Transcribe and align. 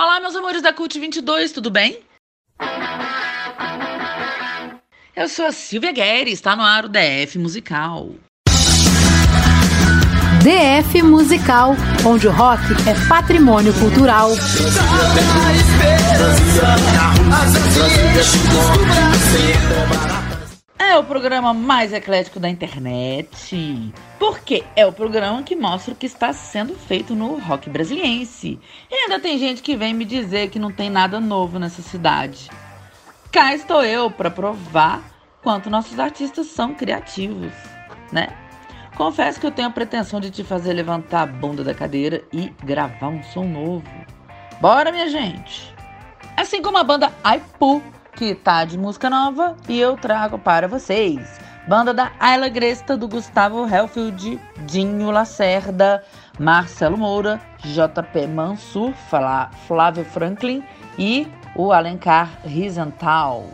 Olá, 0.00 0.20
meus 0.20 0.36
amores 0.36 0.62
da 0.62 0.72
Cult 0.72 0.96
22, 0.96 1.50
tudo 1.50 1.72
bem? 1.72 1.98
Eu 5.16 5.28
sou 5.28 5.44
a 5.44 5.50
Silvia 5.50 5.90
Guerres, 5.90 6.34
está 6.34 6.54
no 6.54 6.62
ar 6.62 6.84
o 6.84 6.88
DF 6.88 7.36
Musical. 7.36 8.10
DF 10.44 11.02
Musical, 11.02 11.74
onde 12.06 12.28
o 12.28 12.30
rock 12.30 12.62
é 12.88 13.08
patrimônio 13.08 13.74
cultural. 13.74 14.30
É 20.88 20.96
o 20.96 21.04
programa 21.04 21.52
mais 21.52 21.92
eclético 21.92 22.40
da 22.40 22.48
internet. 22.48 23.92
Porque 24.18 24.64
é 24.74 24.86
o 24.86 24.92
programa 24.92 25.42
que 25.42 25.54
mostra 25.54 25.92
o 25.92 25.96
que 25.96 26.06
está 26.06 26.32
sendo 26.32 26.74
feito 26.74 27.14
no 27.14 27.38
rock 27.38 27.68
brasiliense. 27.68 28.58
E 28.90 28.94
ainda 28.94 29.20
tem 29.20 29.36
gente 29.36 29.60
que 29.62 29.76
vem 29.76 29.92
me 29.92 30.06
dizer 30.06 30.48
que 30.48 30.58
não 30.58 30.72
tem 30.72 30.88
nada 30.88 31.20
novo 31.20 31.58
nessa 31.58 31.82
cidade. 31.82 32.48
Cá 33.30 33.54
estou 33.54 33.84
eu 33.84 34.10
para 34.10 34.30
provar 34.30 35.02
quanto 35.42 35.68
nossos 35.68 36.00
artistas 36.00 36.46
são 36.46 36.74
criativos, 36.74 37.52
né? 38.10 38.34
Confesso 38.96 39.38
que 39.38 39.46
eu 39.46 39.52
tenho 39.52 39.68
a 39.68 39.72
pretensão 39.72 40.18
de 40.18 40.30
te 40.30 40.42
fazer 40.42 40.72
levantar 40.72 41.20
a 41.20 41.26
bunda 41.26 41.62
da 41.62 41.74
cadeira 41.74 42.24
e 42.32 42.50
gravar 42.64 43.08
um 43.08 43.22
som 43.24 43.44
novo. 43.44 43.84
Bora, 44.58 44.90
minha 44.90 45.10
gente! 45.10 45.70
Assim 46.34 46.62
como 46.62 46.78
a 46.78 46.82
banda 46.82 47.12
Aipu 47.22 47.82
que 48.18 48.34
tá 48.34 48.64
de 48.64 48.76
música 48.76 49.08
nova 49.08 49.56
e 49.68 49.78
eu 49.78 49.96
trago 49.96 50.40
para 50.40 50.66
vocês. 50.66 51.38
Banda 51.68 51.94
da 51.94 52.10
Ayla 52.18 52.48
Gresta, 52.48 52.96
do 52.96 53.06
Gustavo 53.06 53.64
Helfield, 53.64 54.40
Dinho 54.66 55.12
Lacerda, 55.12 56.02
Marcelo 56.36 56.98
Moura, 56.98 57.40
JP 57.60 58.26
Mansur, 58.26 58.92
Flávio 59.68 60.04
Franklin 60.04 60.64
e 60.98 61.28
o 61.54 61.70
Alencar 61.70 62.28
Rizental. 62.44 63.44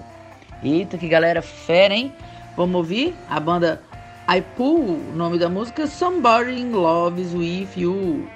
Eita, 0.63 0.97
que 0.97 1.09
galera 1.09 1.43
fera, 1.43 1.93
hein? 1.93 2.15
Vamos 2.57 2.77
ouvir 2.77 3.15
a 3.29 3.39
banda 3.39 3.83
I 4.27 4.41
Pull, 4.57 4.97
o 5.11 5.13
nome 5.15 5.39
da 5.39 5.51
música 5.51 5.87
Somebody 5.87 6.65
Loves 6.65 7.35
With 7.35 7.69
You. 7.77 8.27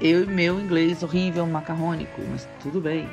Eu 0.00 0.24
e 0.24 0.26
meu 0.26 0.58
inglês 0.58 1.02
horrível, 1.02 1.46
macarrônico, 1.46 2.22
mas 2.30 2.48
tudo 2.62 2.80
bem. 2.80 3.06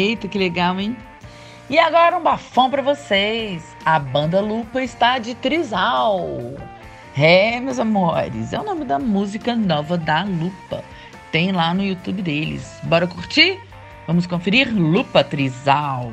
Eita, 0.00 0.26
que 0.26 0.38
legal, 0.38 0.80
hein? 0.80 0.96
E 1.68 1.78
agora 1.78 2.16
um 2.16 2.22
bafão 2.22 2.70
para 2.70 2.80
vocês. 2.80 3.76
A 3.84 3.98
banda 3.98 4.40
Lupa 4.40 4.82
está 4.82 5.18
de 5.18 5.34
trisal. 5.34 6.26
É, 7.14 7.60
meus 7.60 7.78
amores, 7.78 8.54
é 8.54 8.58
o 8.58 8.64
nome 8.64 8.86
da 8.86 8.98
música 8.98 9.54
nova 9.54 9.98
da 9.98 10.22
Lupa. 10.22 10.82
Tem 11.30 11.52
lá 11.52 11.74
no 11.74 11.84
YouTube 11.84 12.22
deles. 12.22 12.80
Bora 12.84 13.06
curtir? 13.06 13.60
Vamos 14.06 14.26
conferir 14.26 14.72
Lupa 14.74 15.22
Trisal. 15.22 16.10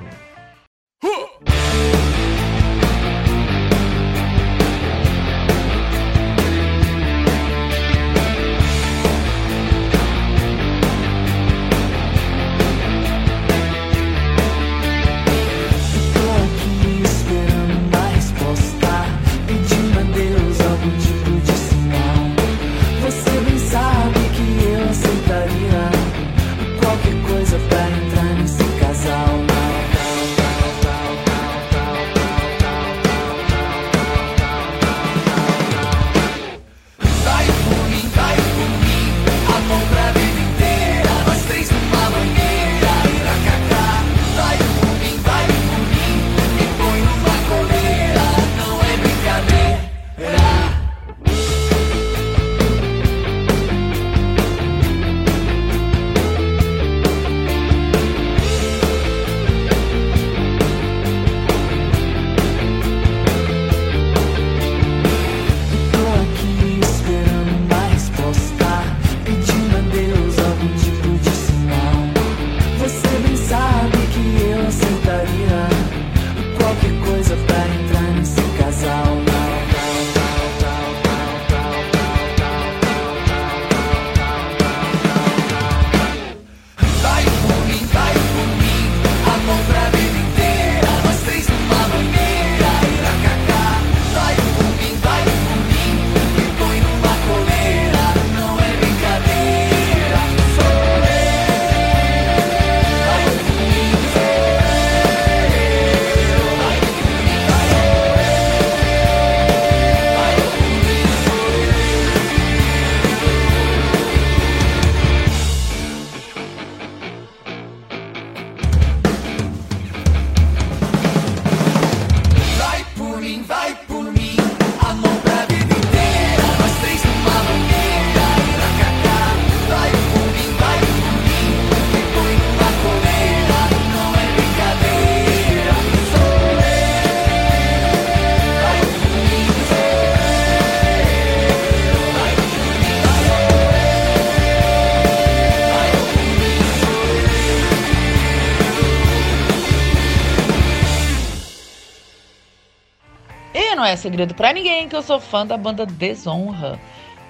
Segredo 154.08 154.34
para 154.34 154.54
ninguém 154.54 154.88
que 154.88 154.96
eu 154.96 155.04
sou 155.04 155.20
fã 155.20 155.46
da 155.46 155.58
banda 155.58 155.86
Desonra. 155.86 156.80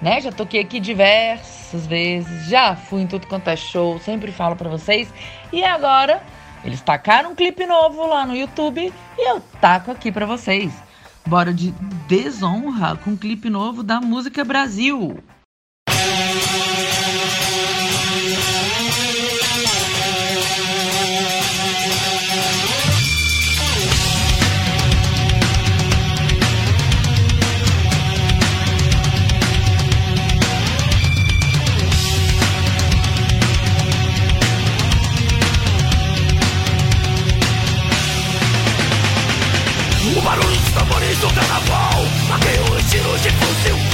Né? 0.00 0.20
Já 0.20 0.30
toquei 0.30 0.60
aqui 0.60 0.78
diversas 0.78 1.84
vezes, 1.88 2.46
já 2.48 2.76
fui 2.76 3.02
em 3.02 3.06
tudo 3.06 3.26
quanto 3.26 3.50
é 3.50 3.56
show, 3.56 3.98
sempre 3.98 4.30
falo 4.30 4.54
para 4.54 4.70
vocês. 4.70 5.12
E 5.52 5.64
agora 5.64 6.22
eles 6.64 6.80
tacaram 6.80 7.32
um 7.32 7.34
clipe 7.34 7.66
novo 7.66 8.06
lá 8.06 8.24
no 8.24 8.36
YouTube 8.36 8.92
e 9.18 9.30
eu 9.30 9.40
taco 9.60 9.90
aqui 9.90 10.12
para 10.12 10.24
vocês. 10.24 10.72
Bora 11.26 11.52
de 11.52 11.72
Desonra 12.06 12.96
com 12.96 13.10
um 13.10 13.16
clipe 13.16 13.50
novo 13.50 13.82
da 13.82 14.00
música 14.00 14.44
Brasil. 14.44 15.18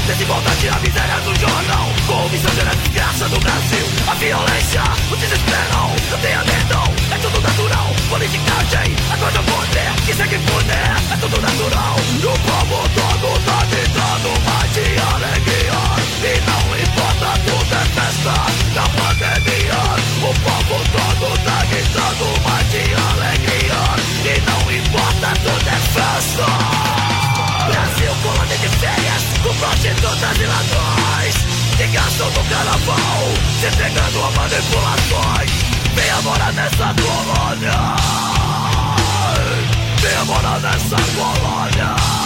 Desigualdade, 0.07 0.69
a 0.69 0.79
miséria 0.81 1.21
do 1.21 1.35
jornal 1.41 1.89
Corrupção 2.07 2.55
gera 2.55 2.71
a 2.71 2.75
desgraça 2.75 3.29
do 3.29 3.41
Brasil? 3.41 3.87
A 4.07 4.15
violência, 4.15 4.83
o 5.11 5.17
desespero 5.17 5.91
Não 6.11 6.19
tenha 6.19 6.39
medo, 6.45 6.95
é 7.11 7.19
tudo 7.19 7.41
natural. 7.41 7.95
Politicagem, 8.09 8.97
a 9.11 9.17
coisa 9.17 9.43
poder 9.43 10.07
Que 10.07 10.15
segue 10.15 10.39
poder, 10.39 11.13
é 11.13 11.17
tudo 11.21 11.41
natural 11.41 11.97
prostitutas 30.15 30.39
e 30.39 30.47
ladrões 30.47 31.35
Que 31.77 31.87
gastam 31.89 32.31
no 32.31 32.45
carnaval 32.45 33.33
Se 33.61 33.67
entregando 33.67 34.23
a 34.23 34.31
manipulações. 34.31 35.51
Venha 35.95 36.23
morar 36.23 36.53
nessa 36.53 36.95
colônia. 36.95 37.97
Venha 40.01 40.25
morar 40.25 40.61
nessa 40.61 40.97
colônia 41.15 42.24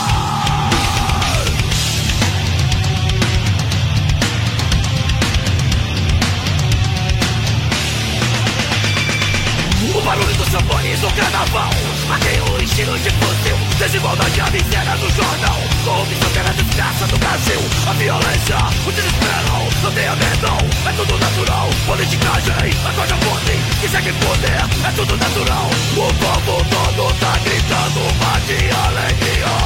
barulho 10.08 10.34
dos 10.36 10.48
tambores 10.48 11.00
do 11.00 11.10
carnaval. 11.12 11.70
Aquele 12.14 12.40
o 12.40 12.62
estilo 12.62 12.98
de 12.98 13.10
fuzil 13.10 13.56
Desigualdade, 13.78 14.40
a 14.40 14.50
miséria 14.50 14.96
do 14.96 15.10
jornal. 15.10 15.58
Corrupção 15.84 16.30
que 16.32 16.38
era 16.38 16.52
desgraça 16.54 17.06
do 17.06 17.18
Brasil 17.18 17.60
A 17.86 17.92
violência, 17.92 18.56
o 18.86 18.92
desespero 18.92 19.68
Não 19.82 19.92
tenha 19.92 20.16
medo, 20.16 20.48
é 20.88 20.92
tudo 20.96 21.18
natural 21.18 21.68
Politicagem, 21.86 22.72
a 22.88 22.92
coisa 22.92 23.14
podre 23.16 23.56
Que 23.80 23.88
segue 23.88 24.12
poder, 24.24 24.64
é 24.88 24.90
tudo 24.96 25.16
natural. 25.16 25.68
O 25.92 26.06
povo 26.14 26.64
todo 26.64 27.14
tá 27.20 27.32
gritando 27.44 28.00
de 28.48 28.58
alegria 28.72 29.56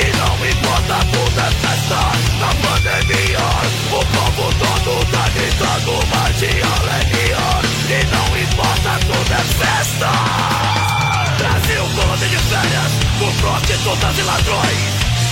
E 0.00 0.16
não 0.16 0.34
importa, 0.48 0.96
tudo 1.12 1.40
é 1.40 1.50
festa 1.60 2.00
Na 2.40 2.48
pandemia. 2.64 3.46
O 3.92 4.00
povo 4.06 4.44
todo 4.58 5.06
tá 5.12 5.28
gritando 5.36 6.00
de 6.40 6.50
alegria 6.80 7.44
E 7.90 8.06
não 8.06 8.28
importa, 8.38 8.98
tudo 9.06 9.32
é 9.32 9.44
festa 9.44 9.89
Brasil, 9.98 11.82
colônia 11.94 12.28
de 12.28 12.36
férias 12.36 12.92
Por 13.18 13.32
prostitutas 13.40 14.18
e 14.18 14.22
ladrões. 14.22 14.78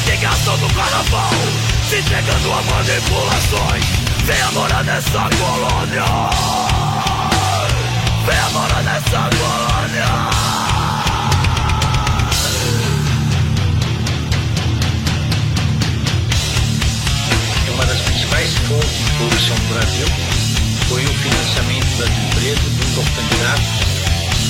Que 0.04 0.16
gastam 0.16 0.56
do 0.58 0.68
carnaval 0.74 1.30
Se 1.88 1.98
entregando 1.98 2.52
a 2.52 2.62
manipulações. 2.62 3.84
Venha 4.24 4.50
morar 4.52 4.84
nessa 4.84 5.28
colônia. 5.38 6.04
Venha 8.26 8.48
morar 8.50 8.82
nessa 8.82 9.30
colônia. 9.36 10.48
Uma 17.72 17.86
das 17.86 17.98
principais 18.00 18.54
fontes 18.66 18.98
de 18.98 19.10
corrupção 19.12 19.56
do 19.56 19.74
Brasil 19.74 20.06
foi 20.88 21.04
o 21.04 21.14
financiamento 21.14 21.98
das 21.98 22.10
empresas 22.10 22.72
dos 22.72 22.98
organizados 22.98 23.87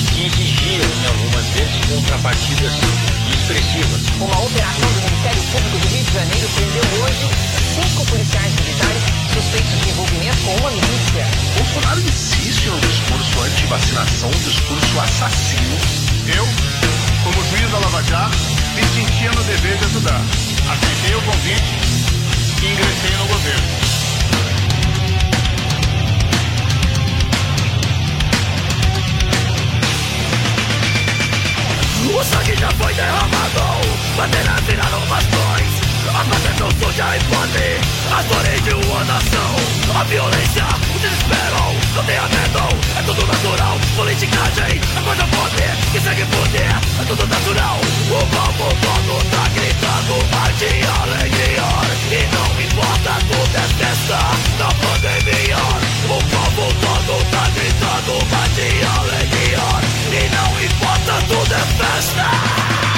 que 0.07 0.25
exigiam, 0.25 0.85
em 0.85 1.05
algumas 1.07 1.45
vezes, 1.49 1.85
contrapartidas 1.85 2.73
expressivas. 3.33 4.01
Uma 4.19 4.39
operação 4.43 4.89
do 4.93 5.01
Ministério 5.01 5.41
Público 5.51 5.77
do 5.79 5.87
Rio 5.87 6.03
de 6.03 6.13
Janeiro 6.13 6.49
prendeu 6.55 6.83
hoje 7.03 7.29
cinco 7.75 8.05
policiais 8.05 8.53
militares 8.55 9.03
suspeitos 9.33 9.81
de 9.81 9.89
envolvimento 9.89 10.37
com 10.37 10.55
uma 10.55 10.71
milícia. 10.71 11.27
Bolsonaro 11.57 12.01
insiste 12.01 12.67
no 12.67 12.79
discurso 12.79 13.41
anti-vacinação, 13.41 14.29
um 14.29 14.43
discurso 14.43 14.99
assassino. 14.99 15.77
Eu, 16.35 16.45
como 17.23 17.45
juiz 17.49 17.71
da 17.71 17.79
Lava 17.79 18.03
Jato, 18.03 18.37
me 18.75 18.83
sentia 18.83 19.31
no 19.31 19.43
dever 19.43 19.77
de 19.77 19.85
ajudar. 19.85 20.21
Aceitei 20.69 21.15
o 21.15 21.21
convite 21.21 21.75
e 22.61 22.67
ingressei 22.67 23.17
no 23.17 23.27
governo. 23.27 23.98
O 32.09 32.23
sangue 32.23 32.55
já 32.55 32.69
foi 32.71 32.93
derramado. 32.95 33.87
Bandeiras 34.17 34.59
viraram 34.65 34.99
bastões 35.05 35.69
A 36.09 36.25
pátria 36.25 36.55
não 36.59 36.69
suja 36.71 37.15
e 37.15 37.19
fome 37.29 37.69
As 38.17 38.25
flores 38.25 38.63
de 38.63 38.73
uma 38.73 39.03
nação. 39.05 39.55
A 39.95 40.03
violência, 40.05 40.65
o 40.95 40.99
desespero. 40.99 41.75
Não 41.95 42.03
tenha 42.05 42.23
medo, 42.23 42.65
é 42.97 43.03
tudo 43.03 43.27
natural. 43.27 43.77
Politicagem, 43.95 44.81
a 44.97 45.01
coisa 45.01 45.23
podre 45.27 45.69
Que 45.91 45.99
segue 46.01 46.25
poder, 46.25 46.75
é 46.99 47.05
tudo 47.07 47.27
natural. 47.27 47.77
O 47.77 48.19
povo 48.25 48.75
todo 48.81 49.29
tá 49.29 49.47
gritando. 49.53 50.15
Ar 50.35 50.51
de 50.53 50.65
alegria. 50.65 51.69
E 52.09 52.25
não 52.33 52.49
importa, 52.59 53.13
tudo 53.29 53.55
é 53.55 53.67
festa. 53.77 54.19
Na 54.57 54.73
pandemia 54.81 55.57
O 56.05 56.17
povo 56.25 56.73
todo 56.81 57.31
tá 57.31 57.43
gritando. 57.53 58.35
Ar 58.35 58.49
de 58.49 58.99
alegria 58.99 59.38
e 60.19 60.29
não 60.29 60.61
importa, 60.61 61.21
tudo 61.27 61.53
é 61.53 61.59
festa 61.77 62.88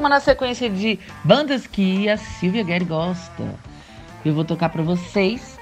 Estamos 0.00 0.16
na 0.16 0.20
sequência 0.24 0.70
de 0.70 0.98
bandas 1.22 1.66
que 1.66 2.08
a 2.08 2.16
Silvia 2.16 2.64
Guerri 2.64 2.86
gosta, 2.86 3.54
eu 4.24 4.32
vou 4.32 4.46
tocar 4.46 4.70
para 4.70 4.82
vocês 4.82 5.58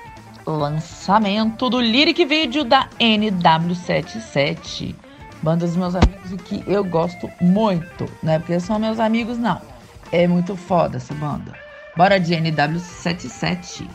lançamento 0.47 1.69
do 1.69 1.81
lyric 1.81 2.25
video 2.25 2.63
da 2.63 2.89
NW77. 3.01 4.95
Bandas 5.43 5.71
dos 5.71 5.79
meus 5.79 5.97
amigos 5.97 6.31
e 6.31 6.37
que 6.37 6.63
eu 6.69 6.85
gosto 6.85 7.29
muito, 7.41 8.09
não 8.23 8.35
é 8.35 8.39
porque 8.39 8.61
são 8.61 8.79
meus 8.79 9.01
amigos, 9.01 9.37
não. 9.39 9.61
É 10.13 10.29
muito 10.29 10.55
foda 10.55 10.99
essa 10.99 11.15
banda. 11.15 11.53
Bora 11.97 12.21
de 12.21 12.33
NW77. 12.37 13.89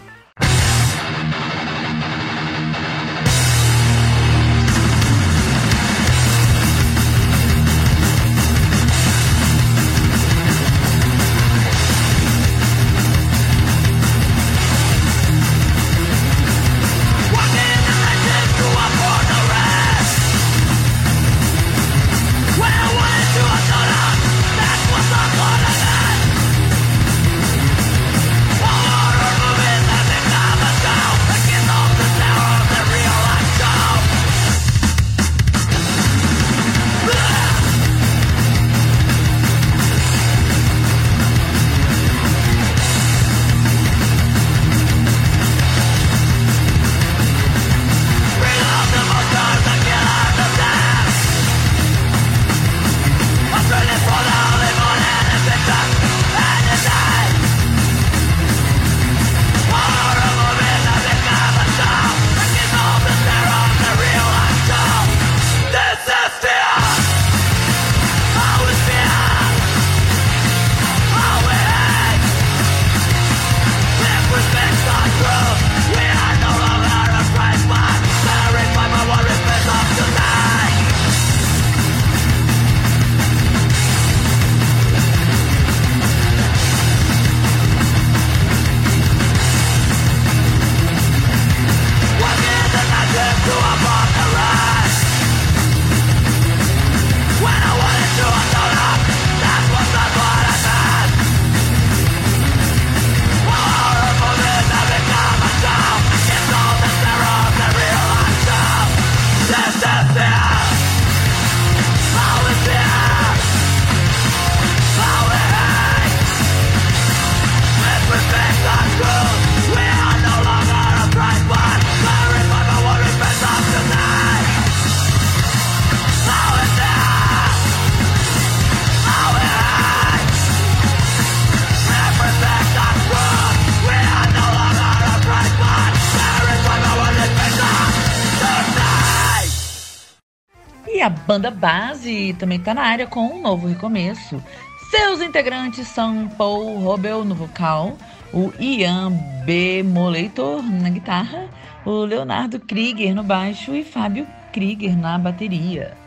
Banda 141.26 141.50
base 141.50 142.36
também 142.38 142.58
está 142.58 142.74
na 142.74 142.84
área 142.84 143.08
com 143.08 143.26
um 143.26 143.42
novo 143.42 143.68
recomeço. 143.68 144.42
Seus 144.90 145.22
integrantes 145.22 145.88
são 145.88 146.28
Paul 146.30 146.80
Robel 146.80 147.26
no 147.26 147.34
vocal, 147.34 147.98
o 148.34 148.54
Ian 148.60 149.12
B. 149.46 149.84
Moleitor 149.84 150.62
na 150.62 150.90
guitarra, 150.90 151.50
o 151.86 152.06
Leonardo 152.06 152.60
Krieger 152.60 153.16
no 153.16 153.24
baixo 153.24 153.74
e 153.74 153.84
Fábio 153.84 154.28
Krieger 154.52 154.98
na 154.98 155.18
bateria. 155.18 155.98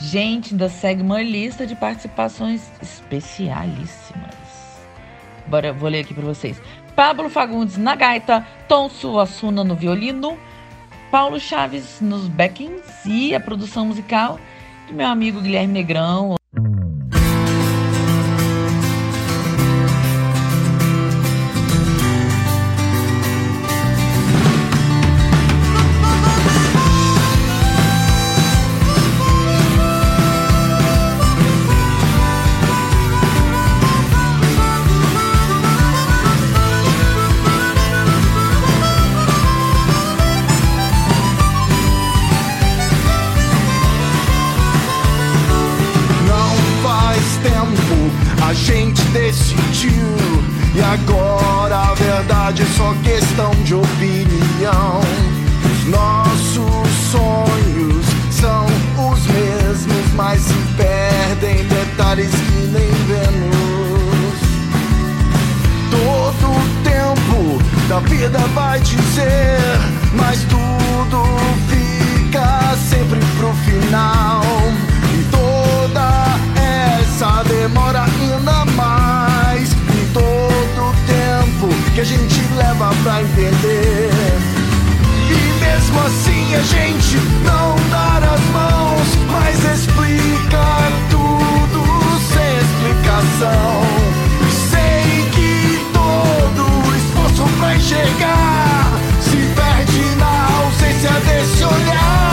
Gente, 0.00 0.52
ainda 0.52 0.68
segue 0.68 1.02
uma 1.02 1.22
lista 1.22 1.66
de 1.66 1.74
participações 1.74 2.70
especialíssimas. 2.82 4.34
Bora, 5.46 5.72
vou 5.72 5.88
ler 5.88 6.00
aqui 6.00 6.14
para 6.14 6.24
vocês. 6.24 6.60
Pablo 6.96 7.28
Fagundes 7.28 7.76
na 7.76 7.94
gaita, 7.94 8.46
Tom 8.68 8.88
Suassuna 8.88 9.64
no 9.64 9.74
violino, 9.74 10.38
Paulo 11.14 11.38
Chaves 11.38 12.00
nos 12.00 12.26
backings 12.26 13.04
e 13.06 13.36
a 13.36 13.40
produção 13.40 13.86
musical 13.86 14.36
do 14.88 14.94
meu 14.94 15.06
amigo 15.06 15.40
Guilherme 15.40 15.72
Negrão. 15.72 16.34
questão 53.34 53.50
de 53.64 53.74
opinião. 53.74 55.00
Os 55.64 55.88
nossos 55.88 56.88
sonhos 57.10 58.06
são 58.30 58.66
os 59.10 59.26
mesmos, 59.26 60.12
mas 60.14 60.40
se 60.40 60.54
perdem 60.76 61.60
em 61.60 61.64
detalhes 61.64 62.30
que 62.30 62.66
nem 62.72 62.90
vemos. 63.08 64.38
Todo 65.90 66.84
tempo 66.84 67.58
da 67.88 67.98
vida 68.00 68.38
vai 68.54 68.78
dizer, 68.80 69.58
mas 70.14 70.44
tudo 70.44 71.24
fica 71.68 72.76
sempre 72.88 73.18
pro 73.36 73.52
final. 73.64 74.53
a 82.04 82.06
gente 82.06 82.42
leva 82.54 82.90
pra 83.02 83.22
entender. 83.22 84.10
E 85.30 85.64
mesmo 85.64 86.00
assim 86.00 86.54
a 86.54 86.60
gente 86.60 87.16
não 87.42 87.76
dá 87.90 88.18
as 88.34 88.40
mãos, 88.52 89.08
mas 89.32 89.56
explica 89.74 90.66
tudo 91.08 91.80
sem 92.28 92.58
explicação. 92.58 93.80
Sei 94.68 95.30
que 95.32 95.80
todo 95.94 96.94
esforço 96.94 97.50
pra 97.58 97.74
enxergar 97.74 99.00
se 99.22 99.38
perde 99.54 100.04
na 100.16 100.48
ausência 100.58 101.10
desse 101.20 101.64
olhar. 101.64 102.23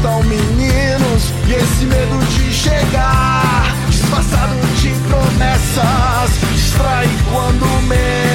assustam 0.00 0.22
meninos 0.24 1.32
e 1.46 1.52
esse 1.52 1.84
medo 1.84 2.18
de 2.26 2.52
chegar, 2.52 3.74
disfarçado 3.88 4.54
de 4.80 4.90
promessas, 5.08 6.40
distrai 6.52 7.08
quando 7.30 7.66
menos. 7.82 8.29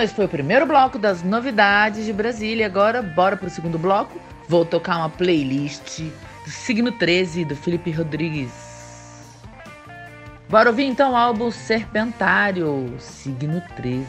Então, 0.00 0.06
esse 0.06 0.14
foi 0.14 0.24
o 0.24 0.28
primeiro 0.30 0.64
bloco 0.64 0.98
das 0.98 1.22
novidades 1.22 2.06
de 2.06 2.12
Brasília. 2.14 2.64
Agora, 2.64 3.02
bora 3.02 3.36
pro 3.36 3.50
segundo 3.50 3.78
bloco. 3.78 4.18
Vou 4.48 4.64
tocar 4.64 4.96
uma 4.96 5.10
playlist 5.10 6.00
do 6.42 6.50
Signo 6.50 6.90
13 6.90 7.44
do 7.44 7.54
Felipe 7.54 7.90
Rodrigues. 7.90 8.50
Bora 10.48 10.70
ouvir 10.70 10.84
então 10.84 11.12
o 11.12 11.16
álbum 11.16 11.50
Serpentário, 11.50 12.94
Signo 12.98 13.62
13. 13.76 14.06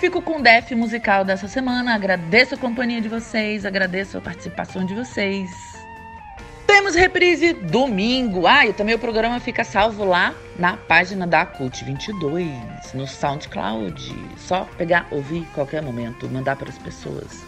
Fico 0.00 0.22
com 0.22 0.38
o 0.38 0.42
Def 0.42 0.72
musical 0.72 1.24
dessa 1.24 1.46
semana. 1.46 1.94
Agradeço 1.94 2.54
a 2.54 2.58
companhia 2.58 3.02
de 3.02 3.08
vocês, 3.08 3.66
agradeço 3.66 4.16
a 4.16 4.20
participação 4.20 4.84
de 4.84 4.94
vocês. 4.94 5.50
Temos 6.66 6.94
reprise 6.94 7.52
domingo. 7.52 8.46
Ah, 8.46 8.66
e 8.66 8.72
também 8.72 8.94
o 8.94 8.98
programa 8.98 9.38
fica 9.38 9.62
salvo 9.62 10.02
lá 10.04 10.34
na 10.58 10.76
página 10.76 11.26
da 11.26 11.44
Cult 11.44 11.84
22, 11.84 12.48
no 12.94 13.06
SoundCloud. 13.06 14.16
Só 14.38 14.66
pegar, 14.78 15.06
ouvir 15.10 15.46
qualquer 15.54 15.82
momento, 15.82 16.28
mandar 16.30 16.56
para 16.56 16.70
as 16.70 16.78
pessoas. 16.78 17.44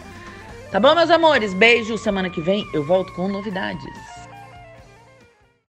Tá 0.71 0.79
bom, 0.79 0.93
meus 0.93 1.09
amores? 1.09 1.55
Beijo. 1.55 1.97
Semana 1.97 2.29
que 2.29 2.41
vem 2.41 2.63
eu 2.71 2.85
volto 2.85 3.11
com 3.13 3.27
novidades. 3.27 4.12